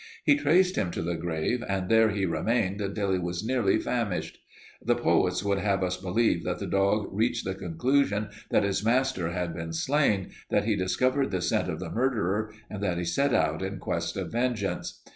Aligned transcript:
He 0.25 0.35
traced 0.35 0.77
him 0.77 0.89
to 0.89 1.03
the 1.03 1.13
grave 1.13 1.63
and 1.69 1.87
there 1.87 2.09
he 2.09 2.25
remained 2.25 2.81
until 2.81 3.11
he 3.13 3.19
was 3.19 3.45
nearly 3.45 3.77
famished. 3.77 4.39
The 4.83 4.95
poets 4.95 5.43
would 5.43 5.59
have 5.59 5.83
us 5.83 5.95
believe 5.95 6.43
that 6.43 6.57
the 6.57 6.65
dog 6.65 7.07
reached 7.11 7.45
the 7.45 7.53
conclusion 7.53 8.29
that 8.49 8.63
his 8.63 8.83
master 8.83 9.29
had 9.29 9.53
been 9.53 9.73
slain, 9.73 10.31
that 10.49 10.63
he 10.65 10.75
discovered 10.75 11.29
the 11.29 11.39
scent 11.39 11.69
of 11.69 11.79
the 11.79 11.91
murderer, 11.91 12.51
and 12.67 12.81
that 12.81 12.97
he 12.97 13.05
set 13.05 13.31
out 13.31 13.61
in 13.61 13.77
quest 13.77 14.17
of 14.17 14.31
vengeance. 14.31 15.03